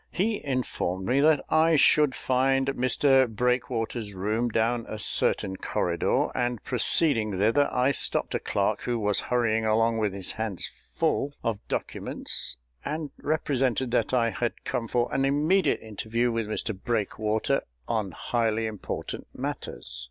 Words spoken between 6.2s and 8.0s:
and proceeding thither, I